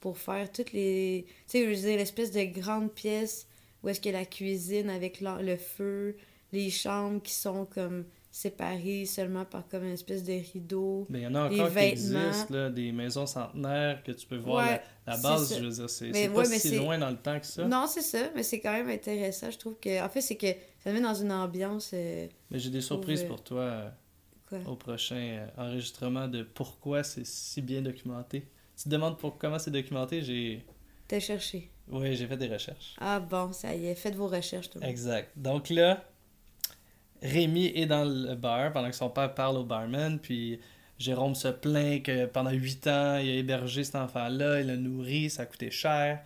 pour 0.00 0.18
faire 0.18 0.50
toutes 0.50 0.72
les. 0.72 1.26
Tu 1.26 1.58
sais, 1.58 1.64
je 1.64 1.70
veux 1.70 1.88
dire, 1.88 1.96
l'espèce 1.96 2.30
de 2.30 2.44
grande 2.44 2.92
pièce 2.92 3.46
où 3.82 3.88
est-ce 3.88 4.00
que 4.00 4.10
la 4.10 4.24
cuisine 4.24 4.90
avec 4.90 5.20
le, 5.20 5.56
feu, 5.56 6.16
les 6.52 6.70
chambres 6.70 7.22
qui 7.22 7.32
sont 7.32 7.66
comme 7.66 8.04
séparées 8.30 9.06
seulement 9.06 9.44
par 9.44 9.66
comme 9.66 9.84
une 9.84 9.92
espèce 9.92 10.22
de 10.22 10.34
rideau. 10.52 11.06
Mais 11.08 11.20
il 11.20 11.22
y 11.22 11.26
en 11.26 11.34
a 11.34 11.50
encore 11.50 11.72
qui 11.72 11.78
existent, 11.78 12.46
là, 12.50 12.70
des 12.70 12.92
maisons 12.92 13.26
centenaires 13.26 14.02
que 14.04 14.12
tu 14.12 14.26
peux 14.26 14.36
voir 14.36 14.66
Ouais, 14.66 14.80
la, 15.06 15.16
base, 15.16 15.56
je 15.58 15.64
veux 15.64 15.70
dire, 15.70 15.90
c'est 15.90 16.10
ouais, 16.10 16.28
pas 16.28 16.44
si 16.44 16.76
loin 16.76 16.98
dans 16.98 17.10
le 17.10 17.16
temps 17.16 17.40
que 17.40 17.46
ça. 17.46 17.66
Non, 17.66 17.86
c'est 17.88 18.02
ça, 18.02 18.30
mais 18.34 18.42
c'est 18.42 18.60
quand 18.60 18.72
même 18.72 18.88
intéressant. 18.88 19.50
Je 19.50 19.58
trouve 19.58 19.76
que. 19.80 20.04
En 20.04 20.08
fait, 20.08 20.20
c'est 20.20 20.36
que 20.36 20.46
ça 20.84 20.92
met 20.92 21.00
dans 21.00 21.14
une 21.14 21.32
ambiance. 21.32 21.90
euh, 21.92 22.28
Mais 22.50 22.58
j'ai 22.58 22.70
des 22.70 22.80
surprises 22.80 23.22
euh, 23.22 23.28
pour 23.28 23.42
toi 23.42 23.90
au 24.66 24.74
prochain 24.76 25.16
euh, 25.16 25.46
enregistrement 25.56 26.28
de 26.28 26.42
pourquoi 26.42 27.02
c'est 27.02 27.26
si 27.26 27.62
bien 27.62 27.82
documenté. 27.82 28.46
Tu 28.76 28.84
te 28.84 28.88
demandes 28.88 29.18
pour 29.18 29.38
comment 29.38 29.58
c'est 29.58 29.70
documenté, 29.70 30.22
j'ai 30.22 30.64
T'as 31.08 31.20
cherché. 31.20 31.70
oui, 31.88 32.14
j'ai 32.16 32.26
fait 32.26 32.36
des 32.36 32.48
recherches. 32.48 32.94
Ah 33.00 33.20
bon, 33.20 33.52
ça 33.52 33.74
y 33.74 33.86
est, 33.86 33.94
faites 33.94 34.14
vos 34.14 34.28
recherches, 34.28 34.70
tout 34.70 34.78
le 34.78 34.82
monde. 34.82 34.90
Exact. 34.90 35.30
Donc 35.36 35.68
là, 35.70 36.04
Rémi 37.22 37.66
est 37.74 37.86
dans 37.86 38.04
le 38.04 38.34
bar 38.34 38.72
pendant 38.72 38.88
que 38.88 38.96
son 38.96 39.10
père 39.10 39.34
parle 39.34 39.56
au 39.58 39.64
barman, 39.64 40.18
puis 40.18 40.60
Jérôme 40.98 41.34
se 41.34 41.48
plaint 41.48 42.02
que 42.02 42.26
pendant 42.26 42.50
huit 42.50 42.86
ans, 42.86 43.18
il 43.18 43.28
a 43.28 43.34
hébergé 43.34 43.84
cet 43.84 43.96
enfant-là, 43.96 44.60
il 44.60 44.66
l'a 44.68 44.76
nourri, 44.76 45.30
ça 45.30 45.42
a 45.42 45.46
coûté 45.46 45.70
cher. 45.70 46.22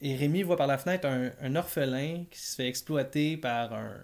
Et 0.00 0.14
Rémi 0.16 0.42
voit 0.42 0.56
par 0.56 0.66
la 0.66 0.78
fenêtre 0.78 1.06
un, 1.06 1.30
un 1.40 1.56
orphelin 1.56 2.24
qui 2.30 2.38
se 2.38 2.56
fait 2.56 2.66
exploiter 2.68 3.36
par 3.36 3.72
un, 3.72 3.94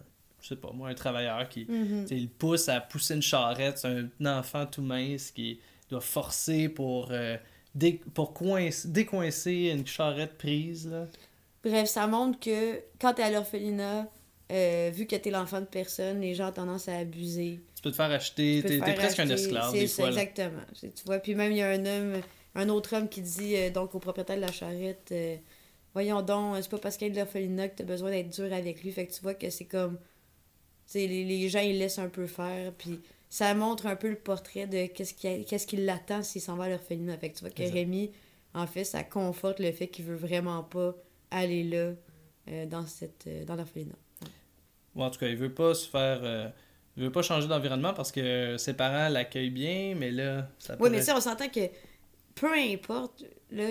je 0.40 0.49
sais 0.49 0.57
pas 0.57 0.71
moi, 0.73 0.88
un 0.88 0.95
travailleur 0.95 1.49
qui, 1.49 1.66
il 2.11 2.28
pousse 2.28 2.68
à 2.68 2.80
pousser 2.80 3.14
une 3.14 3.23
charrette. 3.23 3.78
C'est 3.78 3.88
un 3.88 4.38
enfant 4.38 4.66
tout 4.66 4.83
mince 4.83 5.30
qui 5.30 5.59
doit 5.90 6.00
forcer 6.00 6.68
pour, 6.68 7.09
euh, 7.11 7.37
dé- 7.75 8.00
pour 8.14 8.33
coincer- 8.35 8.88
décoincer 8.88 9.73
une 9.76 9.87
charrette 9.87 10.37
prise. 10.38 10.88
Là. 10.90 11.07
Bref, 11.64 11.88
ça 11.88 12.07
montre 12.07 12.38
que 12.38 12.80
quand 13.00 13.14
t'es 13.14 13.23
à 13.23 13.30
l'orphelinat, 13.30 14.07
euh, 14.52 14.90
vu 14.95 15.07
que 15.07 15.16
t'es 15.16 15.30
l'enfant 15.30 15.61
de 15.61 15.66
personne, 15.66 16.21
les 16.21 16.35
gens 16.35 16.49
ont 16.49 16.52
tendance 16.52 16.88
à 16.88 16.97
abuser. 16.99 17.61
Tu 17.76 17.83
peux 17.83 17.90
te 17.90 17.97
faire 17.97 18.11
acheter. 18.11 18.62
T'es 18.66 18.78
presque 18.95 19.18
un 19.21 19.28
esclave 19.28 19.73
des 19.73 19.87
fois. 19.88 20.04
là. 20.11 20.11
exactement. 20.23 20.62
Tu 20.80 20.88
vois, 21.04 21.18
puis 21.18 21.35
même 21.35 21.52
il 21.52 21.59
y 21.59 21.62
a 21.62 21.68
un 21.71 21.85
homme, 21.85 22.21
un 22.54 22.68
autre 22.71 22.97
homme 22.97 23.09
qui 23.09 23.21
dit 23.23 23.57
euh, 23.57 23.71
donc 23.71 23.95
au 23.95 23.99
propriétaire 23.99 24.37
de 24.37 24.40
la 24.40 24.52
charrette, 24.52 25.12
voyons 25.95 26.23
donc, 26.23 26.57
c'est 26.62 26.71
pas 26.71 26.78
parce 26.78 26.97
qu'il 26.97 27.09
est 27.09 27.11
de 27.11 27.16
l'orphelinat 27.16 27.68
que 27.68 27.76
t'as 27.78 27.85
besoin 27.85 28.11
d'être 28.11 28.30
dur 28.30 28.52
avec 28.52 28.83
lui. 28.83 28.90
Fait 28.92 29.07
que 29.07 29.12
tu 29.12 29.21
vois 29.23 29.35
que 29.35 29.50
c'est 29.50 29.64
comme, 29.66 29.99
tu 30.90 30.92
sais, 31.00 31.07
les, 31.07 31.25
les 31.25 31.49
gens 31.49 31.61
ils 31.61 31.78
laissent 31.78 31.99
un 31.99 32.09
peu 32.09 32.26
faire, 32.26 32.73
puis 32.73 32.99
ça 33.28 33.52
montre 33.54 33.87
un 33.87 33.97
peu 33.97 34.09
le 34.09 34.16
portrait 34.16 34.66
de 34.66 34.87
qu'est-ce 34.87 35.12
qui, 35.14 35.45
qu'est-ce 35.45 35.66
qui 35.66 35.76
l'attend 35.76 36.23
s'il 36.23 36.40
s'en 36.40 36.57
va 36.57 36.64
à 36.64 36.68
l'orphelinat. 36.71 37.18
Fait 37.18 37.28
que 37.30 37.37
tu 37.37 37.40
vois 37.45 37.50
que. 37.50 37.62
Rémi, 37.62 38.11
en 38.54 38.66
fait, 38.66 38.85
ça 38.85 39.04
conforte 39.04 39.61
le 39.61 39.71
fait 39.73 39.88
qu'il 39.88 40.07
veut 40.07 40.16
vraiment 40.16 40.62
pas 40.62 40.95
aller 41.30 41.62
là 41.64 41.92
euh, 42.50 42.64
dans 42.66 42.87
cette 42.87 43.26
euh, 43.26 43.45
dans 43.45 43.54
l'orphelinat. 43.57 43.95
Ou 44.95 45.02
en 45.02 45.11
tout 45.11 45.18
cas, 45.21 45.26
il 45.28 45.37
veut 45.37 45.52
pas 45.52 45.75
se 45.75 45.87
faire 45.88 46.21
euh, 46.23 46.49
Il 46.97 47.04
veut 47.04 47.12
pas 47.12 47.23
changer 47.23 47.47
d'environnement 47.49 47.92
parce 47.92 48.11
que 48.11 48.57
ses 48.57 48.73
parents 48.75 49.11
l'accueillent 49.11 49.50
bien, 49.50 49.95
mais 49.95 50.11
là, 50.11 50.49
ça 50.59 50.73
Oui, 50.73 50.78
pourrait- 50.78 50.90
mais 50.90 51.02
ça, 51.02 51.14
on 51.16 51.21
s'entend 51.21 51.49
que 51.50 51.68
peu 52.35 52.52
importe, 52.54 53.25
là, 53.50 53.68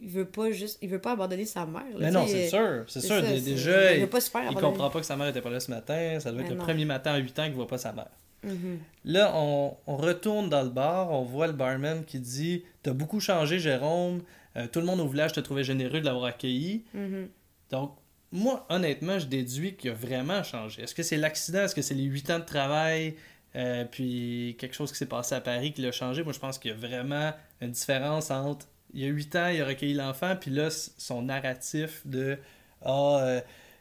il 0.00 0.08
veut 0.08 0.24
pas 0.24 0.50
juste. 0.50 0.78
Il 0.82 0.88
veut 0.88 1.00
pas 1.00 1.12
abandonner 1.12 1.44
sa 1.44 1.66
mère. 1.66 1.82
là, 1.92 1.98
Mais 1.98 2.10
non, 2.10 2.26
c'est 2.26 2.48
sûr. 2.48 2.84
C'est 2.88 3.00
sûr. 3.00 3.16
ça, 3.16 3.22
Déjà, 3.22 3.94
il 3.94 4.00
veut 4.00 4.06
pas 4.08 4.20
se 4.20 4.30
faire 4.30 4.42
il 4.50 4.56
comprend 4.56 4.90
pas 4.90 5.00
que 5.00 5.06
sa 5.06 5.16
mère 5.16 5.28
était 5.28 5.40
pas 5.40 5.50
là 5.50 5.60
ce 5.60 5.70
matin. 5.70 6.18
Ça 6.20 6.30
doit 6.32 6.40
être 6.40 6.48
Mais 6.48 6.54
le 6.54 6.58
non. 6.60 6.64
premier 6.64 6.84
matin 6.84 7.12
à 7.12 7.18
8 7.18 7.38
ans 7.38 7.44
qu'il 7.44 7.54
voit 7.54 7.66
pas 7.66 7.78
sa 7.78 7.92
mère. 7.92 8.08
Mhm. 8.44 8.78
Là, 9.04 9.32
on, 9.34 9.76
on 9.86 9.96
retourne 9.96 10.48
dans 10.48 10.62
le 10.62 10.68
bar, 10.70 11.10
on 11.10 11.22
voit 11.22 11.46
le 11.48 11.52
barman 11.52 12.04
qui 12.04 12.20
dit 12.20 12.62
T'as 12.82 12.92
beaucoup 12.92 13.20
changé, 13.20 13.58
Jérôme. 13.58 14.22
Euh, 14.56 14.66
tout 14.70 14.80
le 14.80 14.86
monde 14.86 15.00
au 15.00 15.08
village 15.08 15.32
te 15.32 15.40
trouvait 15.40 15.64
généreux 15.64 16.00
de 16.00 16.04
l'avoir 16.04 16.24
accueilli. 16.26 16.84
Mhm. 16.94 17.28
Donc, 17.70 17.96
moi, 18.30 18.66
honnêtement, 18.68 19.18
je 19.18 19.26
déduis 19.26 19.74
qu'il 19.74 19.90
a 19.90 19.94
vraiment 19.94 20.42
changé. 20.42 20.82
Est-ce 20.82 20.94
que 20.94 21.02
c'est 21.02 21.16
l'accident? 21.16 21.60
Est-ce 21.60 21.74
que 21.74 21.82
c'est 21.82 21.94
les 21.94 22.04
8 22.04 22.30
ans 22.30 22.38
de 22.38 22.44
travail? 22.44 23.14
Euh, 23.56 23.84
Puis 23.90 24.56
quelque 24.60 24.74
chose 24.76 24.92
qui 24.92 24.98
s'est 24.98 25.06
passé 25.06 25.34
à 25.34 25.40
Paris 25.40 25.72
qui 25.72 25.80
l'a 25.82 25.90
changé? 25.92 26.22
Moi, 26.22 26.32
je 26.32 26.38
pense 26.38 26.58
qu'il 26.58 26.70
y 26.70 26.74
a 26.74 26.76
vraiment 26.76 27.32
une 27.60 27.70
différence 27.70 28.30
entre. 28.30 28.66
Il 28.94 29.00
y 29.00 29.04
a 29.04 29.08
8 29.08 29.36
ans, 29.36 29.48
il 29.48 29.60
a 29.60 29.66
recueilli 29.66 29.94
l'enfant, 29.94 30.34
puis 30.40 30.50
là, 30.50 30.68
son 30.70 31.22
narratif 31.22 32.00
de 32.06 32.38
Ah, 32.82 33.18
euh, 33.22 33.40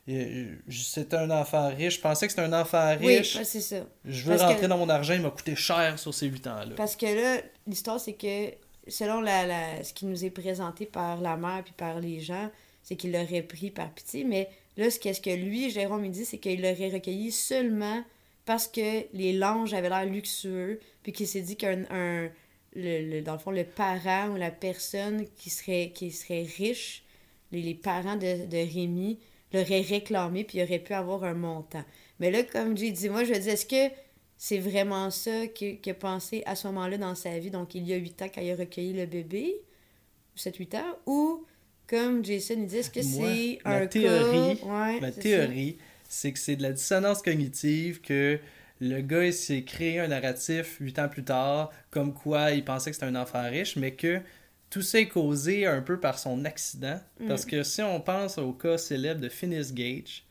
euh, 0.10 0.56
c'est 0.70 1.14
un 1.14 1.30
enfant 1.32 1.70
riche. 1.70 1.98
Je 1.98 2.02
pensais 2.02 2.26
que 2.28 2.32
c'était 2.34 2.46
un 2.46 2.54
enfant 2.60 2.96
Oui, 3.02 3.18
riche. 3.20 3.36
ouais, 3.36 3.44
c'est 3.44 3.62
ça. 3.62 3.86
Je 4.06 4.24
veux 4.24 4.32
Parce 4.32 4.42
rentrer 4.42 4.62
que- 4.62 4.66
dans 4.66 4.78
mon 4.78 4.90
argent, 4.90 5.14
il 5.14 5.22
m'a 5.22 5.30
coûté 5.30 5.56
cher 5.56 6.00
sur 6.00 6.14
ces 6.14 6.28
8 6.28 6.48
ans-là. 6.48 6.74
Parce 6.76 6.96
que 6.96 7.06
là, 7.06 7.42
l'histoire, 7.68 8.00
c'est 8.00 8.14
que 8.14 8.52
selon 8.88 9.22
la, 9.22 9.46
la- 9.46 9.84
ce 9.84 9.94
qui 9.94 10.06
nous 10.08 10.26
est 10.26 10.30
présenté 10.30 10.86
par 10.86 11.22
la 11.22 11.38
mère 11.38 11.62
puis 11.64 11.74
par 11.78 12.00
les 12.00 12.20
gens, 12.22 12.50
c'est 12.84 12.96
qu'il 12.96 13.12
l'aurait 13.12 13.42
pris 13.44 13.70
par 13.70 13.92
pitié. 13.92 14.24
Mais 14.24 14.50
là, 14.78 14.90
ce 14.90 14.98
qu'est-ce 15.00 15.22
que 15.22 15.30
lui, 15.30 15.70
Jérôme, 15.70 16.06
il 16.06 16.12
dit, 16.12 16.26
c'est 16.26 16.38
qu'il 16.40 16.62
l'aurait 16.62 16.90
recueilli 16.90 17.32
seulement 17.32 18.02
parce 18.46 18.68
que 18.68 19.04
les 19.14 19.34
langes 19.34 19.74
avaient 19.74 19.90
l'air 19.90 20.06
luxueux, 20.06 20.80
puis 21.04 21.12
qu'il 21.12 21.28
s'est 21.28 21.42
dit 21.42 21.56
qu'un. 21.58 21.84
un- 21.92 22.30
le, 22.78 23.10
le- 23.10 23.22
dans 23.22 23.34
le 23.34 23.40
fond, 23.40 23.52
le 23.52 23.66
parent 23.66 24.30
ou 24.30 24.38
la 24.38 24.52
personne 24.52 25.26
qui 25.36 25.50
serait, 25.50 25.92
qui 25.94 26.12
serait 26.12 26.44
riche, 26.58 27.04
les, 27.52 27.62
les 27.62 27.74
parents 27.76 28.16
de, 28.16 28.46
de 28.46 28.58
Rémi, 28.58 29.20
l'aurait 29.54 29.82
réclamé, 29.82 30.44
puis 30.44 30.60
il 30.60 30.64
aurait 30.64 30.80
pu 30.80 30.94
avoir 30.94 31.24
un 31.24 31.34
montant. 31.34 31.84
Mais 32.20 32.32
là, 32.32 32.44
comme 32.44 32.78
j'ai 32.78 32.92
dit, 32.92 33.10
moi, 33.10 33.24
je 33.24 33.34
dis, 33.34 33.50
est-ce 33.50 33.66
que 33.66 33.94
c'est 34.38 34.60
vraiment 34.60 35.10
ça 35.10 35.48
qu'il 35.48 35.80
qu'il 35.82 35.92
a 35.92 35.96
pensé 35.96 36.44
à 36.46 36.56
ce 36.56 36.68
moment-là 36.68 36.98
dans 36.98 37.16
sa 37.16 37.40
vie, 37.40 37.50
donc 37.50 37.74
il 37.76 37.88
y 37.88 37.94
a 37.94 37.98
8 37.98 38.22
ans 38.22 38.30
quand 38.34 38.42
il 38.42 38.52
a 38.52 38.56
recueilli 38.56 38.94
le 38.94 39.06
bébé, 39.08 39.56
7-8 40.38 40.76
ans, 40.78 40.98
ou 41.06 41.46
comme 41.88 42.24
Jason 42.24 42.56
il 42.60 42.68
dit, 42.68 42.78
est-ce 42.78 42.90
que 42.92 43.02
c'est 43.02 43.60
un 43.66 43.88
théorie- 43.88 44.60
cas... 44.60 44.66
Ouais, 44.68 45.00
Ma 45.00 45.12
théorie, 45.12 45.78
c'est 46.10 46.32
que 46.34 46.40
c'est 46.40 46.56
de 46.58 46.64
la 46.64 46.74
dissonance 46.74 47.22
cognitive 47.22 48.02
que 48.02 48.40
le 48.80 49.02
gars 49.02 49.26
il 49.26 49.34
s'est 49.34 49.64
créé 49.64 50.00
un 50.00 50.08
narratif 50.08 50.78
huit 50.80 50.98
ans 51.00 51.10
plus 51.10 51.24
tard, 51.24 51.72
comme 51.90 52.14
quoi 52.14 52.52
il 52.52 52.64
pensait 52.64 52.92
que 52.92 52.96
c'était 52.96 53.08
un 53.08 53.16
enfant 53.16 53.44
riche, 53.50 53.76
mais 53.76 53.92
que 53.94 54.20
tout 54.70 54.82
ça 54.82 55.00
est 55.00 55.08
causé 55.08 55.66
un 55.66 55.82
peu 55.82 56.00
par 56.00 56.20
son 56.20 56.44
accident. 56.46 57.00
Mm. 57.20 57.28
Parce 57.28 57.46
que 57.46 57.64
si 57.64 57.82
on 57.82 58.00
pense 58.02 58.38
au 58.38 58.54
cas 58.54 58.78
célèbre 58.78 59.22
de 59.22 59.30
Finis 59.30 59.72
Gage, 59.74 60.24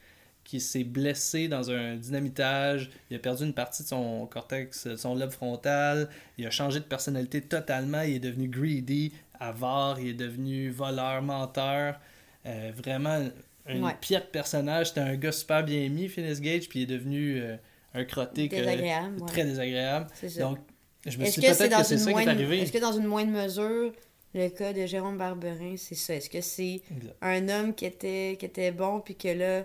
qui 0.44 0.60
s'est 0.60 0.84
blessé 0.84 1.48
dans 1.48 1.70
un 1.72 1.96
dynamitage, 1.96 2.90
il 3.10 3.16
a 3.16 3.18
perdu 3.18 3.44
une 3.44 3.52
partie 3.54 3.82
de 3.82 3.88
son 3.88 4.26
cortex, 4.26 4.86
de 4.86 4.96
son 4.96 5.16
lobe 5.16 5.32
frontal, 5.32 6.08
il 6.38 6.46
a 6.46 6.50
changé 6.50 6.78
de 6.78 6.84
personnalité 6.84 7.40
totalement, 7.42 8.02
il 8.02 8.14
est 8.14 8.20
devenu 8.20 8.46
greedy, 8.46 9.12
avare, 9.40 9.98
il 9.98 10.08
est 10.10 10.14
devenu 10.14 10.70
voleur, 10.70 11.20
menteur, 11.22 11.98
euh, 12.46 12.70
vraiment 12.76 13.26
un 13.68 13.82
Ouais. 13.82 13.96
pire 14.00 14.24
personnage. 14.30 14.88
C'était 14.90 15.00
un 15.00 15.16
gars 15.16 15.32
super 15.32 15.64
bien 15.64 15.88
mis, 15.88 16.08
Finis 16.08 16.40
Gage, 16.40 16.68
puis 16.68 16.80
il 16.80 16.82
est 16.84 16.94
devenu 16.94 17.40
euh, 17.40 17.56
un 17.96 18.04
crotté 18.04 18.48
que- 18.48 18.56
Désagréable, 18.56 19.20
ouais. 19.22 19.26
très 19.28 19.44
désagréable. 19.44 20.08
Ça. 20.14 20.40
Donc, 20.40 20.58
je 21.06 21.18
me 21.18 21.24
Est-ce 21.24 21.32
suis 21.32 21.42
que 21.42 21.46
dit 21.46 21.52
c'est 21.52 21.58
peut-être 21.58 21.70
dans 21.72 21.78
que 21.78 21.84
c'est 21.86 21.94
une 21.94 22.00
ça 22.00 22.04
qui 22.04 22.10
est 22.10 22.12
moindre... 22.24 22.30
arrivé. 22.30 22.58
Est-ce 22.60 22.72
que 22.72 22.78
dans 22.78 22.92
une 22.92 23.06
moindre 23.06 23.30
mesure, 23.32 23.92
le 24.34 24.48
cas 24.50 24.72
de 24.72 24.86
Jérôme 24.86 25.16
Barberin, 25.16 25.74
c'est 25.76 25.94
ça? 25.94 26.14
Est-ce 26.14 26.28
que 26.30 26.40
c'est 26.40 26.80
un 27.22 27.48
homme 27.48 27.74
qui 27.74 27.86
était, 27.86 28.36
qui 28.38 28.44
était 28.46 28.72
bon, 28.72 29.00
puis 29.00 29.14
que 29.16 29.28
là, 29.28 29.64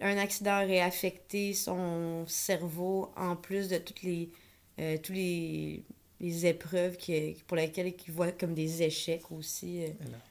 un 0.00 0.18
accident 0.18 0.62
aurait 0.64 0.80
affecté 0.80 1.54
son 1.54 2.24
cerveau 2.26 3.10
en 3.16 3.36
plus 3.36 3.68
de 3.68 3.78
toutes 3.78 4.02
les, 4.02 4.28
euh, 4.80 4.96
tous 5.02 5.12
les, 5.12 5.82
les 6.20 6.46
épreuves 6.46 6.96
qui, 6.96 7.36
pour 7.46 7.56
lesquelles 7.56 7.94
il 8.06 8.12
voit 8.12 8.32
comme 8.32 8.52
des 8.54 8.82
échecs 8.82 9.30
aussi. 9.30 9.84
euh, 9.84 9.88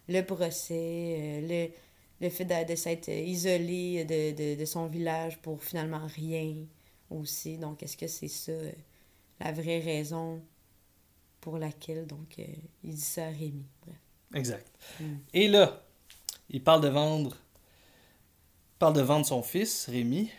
le 0.10 0.22
procès, 0.22 0.74
euh, 0.78 1.42
le, 1.70 2.26
le 2.26 2.30
fait 2.30 2.46
de, 2.46 2.70
de 2.70 2.76
s'être 2.76 3.10
isolé 3.10 4.04
de, 4.04 4.32
de, 4.56 4.60
de 4.60 4.66
son 4.66 4.86
village 4.88 5.38
pour 5.38 5.64
finalement 5.64 6.06
rien 6.14 6.54
aussi. 7.12 7.58
Donc, 7.58 7.84
est-ce 7.84 7.98
que 7.98 8.08
c'est 8.08 8.28
ça 8.30 8.52
euh, 8.54 8.72
la 9.40 9.52
vraie 9.54 9.80
raison 9.80 10.42
pour 11.42 11.58
laquelle 11.58 12.08
donc 12.08 12.36
euh, 12.40 12.46
il 12.84 12.96
dit 12.96 13.02
ça 13.02 13.26
à 13.28 13.30
Rémi? 13.30 13.66
Bref. 13.86 13.98
Exact. 14.34 14.68
Mm. 15.00 15.18
Et 15.34 15.48
là, 15.48 15.84
il 16.50 16.64
parle 16.64 16.82
de 16.82 16.90
vendre 16.90 17.38
il 18.76 18.80
parle 18.80 18.96
de 18.96 19.02
vendre 19.02 19.26
son 19.26 19.44
fils, 19.44 19.88
Rémi, 19.90 20.30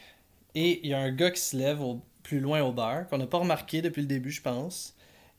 et 0.54 0.80
il 0.84 0.90
y 0.90 0.94
a 0.94 1.00
un 1.00 1.12
gars 1.12 1.30
qui 1.30 1.40
se 1.40 1.56
lève 1.56 1.80
au- 1.82 2.02
plus 2.22 2.40
loin 2.40 2.62
au 2.62 2.72
bar, 2.72 3.08
qu'on 3.08 3.18
n'a 3.18 3.26
pas 3.26 3.38
remarqué 3.38 3.82
depuis 3.82 4.02
le 4.02 4.08
début, 4.08 4.30
je 4.32 4.42
pense, 4.42 4.94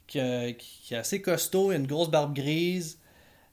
qui, 0.07 0.19
qui 0.59 0.93
est 0.93 0.97
assez 0.97 1.21
costaud, 1.21 1.71
il 1.71 1.75
a 1.75 1.79
une 1.79 1.87
grosse 1.87 2.09
barbe 2.11 2.33
grise, 2.35 2.99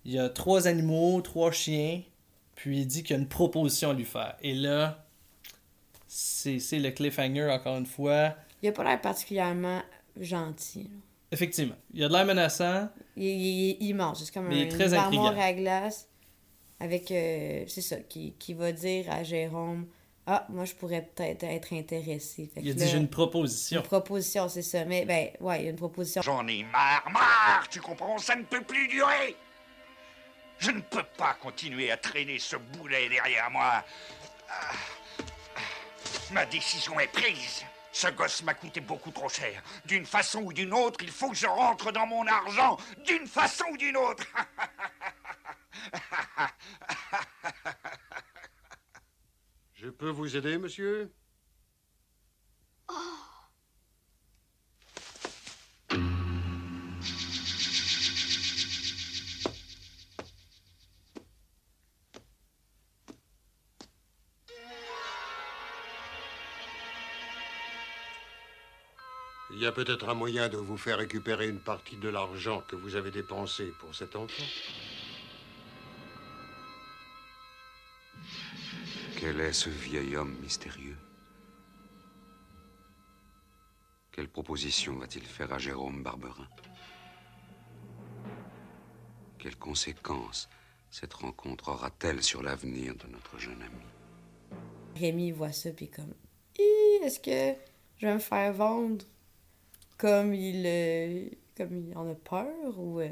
il 0.04 0.12
y 0.12 0.18
a 0.20 0.28
trois 0.30 0.68
animaux, 0.68 1.20
trois 1.22 1.52
chiens, 1.52 2.02
puis 2.56 2.80
il 2.82 2.87
dit 2.87 3.02
qu'il 3.04 3.16
y 3.16 3.18
a 3.18 3.22
une 3.22 3.28
proposition 3.28 3.90
à 3.90 3.94
lui 3.94 4.04
faire. 4.06 4.37
Et 4.42 4.54
là, 4.54 5.06
c'est 6.12 6.59
c'est 6.59 6.81
le 6.81 6.90
cliffhanger 6.90 7.49
encore 7.52 7.76
une 7.79 7.87
fois. 7.87 8.35
Il 8.62 8.69
a 8.69 8.73
pas 8.73 8.83
l'air 8.83 9.00
particulièrement 9.00 9.81
gentil. 10.21 10.83
là. 10.83 10.99
Effectivement, 11.33 11.76
il 11.95 12.00
y 12.00 12.05
a 12.05 12.09
de 12.09 12.12
l'air 12.12 12.26
menaçant, 12.26 12.88
Il, 13.17 13.23
il- 13.25 13.31
il 13.31 13.71
est 13.71 13.76
immense. 13.90 14.25
C'est 14.25 14.35
comme 14.35 14.49
Mais 14.49 14.57
il 14.59 14.62
un, 14.62 14.67
est 14.67 14.69
très 14.71 14.88
une 14.88 14.95
armoire 14.95 15.26
intriguant. 15.29 15.47
à 15.47 15.52
glace 15.52 16.09
avec, 16.81 17.11
euh, 17.12 17.62
c'est 17.69 17.81
ça, 17.83 17.97
qui, 18.00 18.35
qui 18.40 18.55
va 18.55 18.73
dire 18.73 19.09
à 19.12 19.23
Jérôme, 19.23 19.87
«Ah, 20.26 20.47
moi, 20.49 20.64
je 20.64 20.75
pourrais 20.75 21.02
peut-être 21.02 21.45
être 21.45 21.73
intéressé.» 21.73 22.50
Fait 22.55 22.61
il 22.62 22.71
a 22.73 22.75
dit 22.75 22.88
j'ai 22.88 22.97
une 22.97 23.09
proposition. 23.09 23.81
Une 23.81 23.87
proposition, 23.87 24.49
c'est 24.49 24.62
ça. 24.62 24.85
Mais, 24.87 25.05
ben, 25.05 25.29
ouais, 25.40 25.61
il 25.61 25.64
y 25.64 25.67
a 25.69 25.71
une 25.71 25.76
proposition. 25.76 26.23
J'en 26.23 26.47
ai 26.49 26.64
marre, 26.64 27.09
marre, 27.12 27.69
tu 27.71 27.81
comprends? 27.81 28.19
Ça 28.19 28.35
ne 28.35 28.43
peut 28.43 28.62
plus 28.62 28.88
durer 28.88 29.37
Je 30.59 30.73
ne 30.73 30.81
peux 30.81 31.05
pas 31.17 31.35
continuer 31.40 31.90
à 31.93 31.97
traîner 31.97 32.38
ce 32.40 32.57
boulet 32.57 33.09
derrière 33.09 33.49
moi. 33.52 33.85
Ah. 34.49 34.73
Ma 36.32 36.46
décision 36.46 36.99
est 37.00 37.08
prise. 37.08 37.64
Ce 37.92 38.06
gosse 38.08 38.42
m'a 38.42 38.54
coûté 38.54 38.80
beaucoup 38.80 39.10
trop 39.10 39.28
cher. 39.28 39.62
D'une 39.84 40.06
façon 40.06 40.42
ou 40.42 40.52
d'une 40.52 40.72
autre, 40.72 41.02
il 41.02 41.10
faut 41.10 41.30
que 41.30 41.37
je 41.37 41.46
rentre 41.46 41.90
dans 41.90 42.06
mon 42.06 42.25
argent. 42.26 42.76
D'une 43.04 43.26
façon 43.26 43.64
ou 43.72 43.76
d'une 43.76 43.96
autre. 43.96 44.25
Je 49.75 49.88
peux 49.88 50.10
vous 50.10 50.37
aider, 50.37 50.58
monsieur? 50.58 51.10
Il 52.90 52.94
y 69.61 69.67
a 69.67 69.73
peut-être 69.73 70.09
un 70.09 70.14
moyen 70.14 70.49
de 70.49 70.57
vous 70.57 70.79
faire 70.79 70.99
récupérer 70.99 71.49
une 71.49 71.61
partie 71.61 71.97
de 71.97 72.09
l'argent 72.09 72.62
que 72.67 72.76
vous 72.76 72.97
avez 72.97 73.11
dépensé 73.11 73.67
pour 73.79 73.95
cet 73.95 74.17
enfant. 74.17 74.43
Quel 79.19 79.38
est 79.40 79.52
ce 79.52 79.69
vieil 79.69 80.17
homme 80.17 80.35
mystérieux? 80.40 80.97
Quelle 84.12 84.29
proposition 84.29 84.97
va-t-il 84.97 85.25
faire 85.25 85.52
à 85.52 85.59
Jérôme 85.59 86.02
Barberin? 86.02 86.49
Quelles 89.38 89.57
conséquences 89.57 90.49
cette 90.90 91.12
rencontre 91.12 91.69
aura-t-elle 91.69 92.23
sur 92.23 92.43
l'avenir 92.43 92.95
de 92.97 93.07
notre 93.09 93.38
jeune 93.38 93.62
ami? 93.62 94.61
Rémi 94.97 95.29
il 95.29 95.35
voit 95.35 95.52
ça, 95.52 95.71
puis 95.71 95.88
comme, 95.88 96.14
est-ce 97.02 97.21
que 97.21 97.59
je 97.99 98.07
vais 98.07 98.14
me 98.14 98.19
faire 98.19 98.52
vendre? 98.52 99.05
Comme 100.00 100.33
il, 100.33 100.64
euh, 100.66 101.26
comme 101.57 101.76
il 101.76 101.97
en 101.97 102.11
a 102.11 102.14
peur 102.14 102.78
ou 102.78 103.00
euh, 103.00 103.11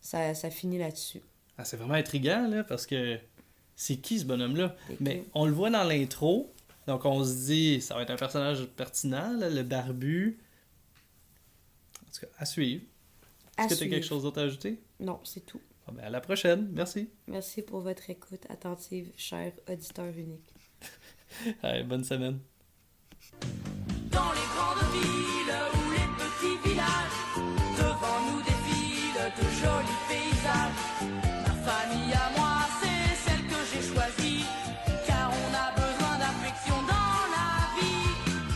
ça, 0.00 0.32
ça 0.34 0.48
finit 0.48 0.78
là-dessus? 0.78 1.20
Ah, 1.58 1.64
c'est 1.64 1.76
vraiment 1.76 1.94
intriguant, 1.94 2.46
là, 2.48 2.62
parce 2.62 2.86
que 2.86 3.18
c'est 3.74 3.96
qui 3.96 4.20
ce 4.20 4.24
bonhomme-là? 4.24 4.76
Mais 5.00 5.24
on 5.34 5.44
le 5.44 5.52
voit 5.52 5.70
dans 5.70 5.82
l'intro, 5.82 6.54
donc 6.86 7.04
on 7.04 7.24
se 7.24 7.46
dit, 7.46 7.80
ça 7.80 7.96
va 7.96 8.02
être 8.02 8.10
un 8.10 8.16
personnage 8.16 8.64
pertinent, 8.76 9.36
là, 9.36 9.50
le 9.50 9.62
barbu. 9.64 10.38
En 12.02 12.12
tout 12.12 12.20
cas, 12.20 12.32
à 12.38 12.46
suivre. 12.46 12.84
Est-ce 13.58 13.74
que 13.74 13.74
tu 13.74 13.84
as 13.84 13.88
quelque 13.88 14.06
chose 14.06 14.22
d'autre 14.22 14.40
à 14.40 14.44
ajouter? 14.44 14.78
Non, 15.00 15.18
c'est 15.24 15.44
tout. 15.44 15.60
Bon, 15.86 15.94
ben, 15.94 16.04
à 16.04 16.10
la 16.10 16.20
prochaine. 16.20 16.70
Merci. 16.72 17.08
Merci 17.26 17.62
pour 17.62 17.80
votre 17.80 18.08
écoute 18.08 18.46
attentive, 18.48 19.10
cher 19.16 19.52
auditeur 19.68 20.16
unique. 20.16 20.54
Allez, 21.62 21.82
bonne 21.82 22.04
semaine. 22.04 22.38
Jolie, 29.48 29.96
paysage. 30.08 30.89